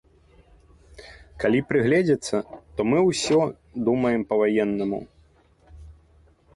Калі 1.43 1.59
прыгледзецца, 1.73 2.35
то 2.79 2.87
мы 2.89 2.99
ўсё 3.11 3.39
думаем 3.87 4.21
па-ваеннаму. 4.35 4.99